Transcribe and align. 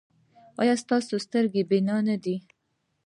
ایا 0.61 0.75
ستاسو 0.83 1.15
سترګې 1.25 1.61
بینا 1.69 1.97
نه 2.07 2.15
دي؟ 2.23 2.35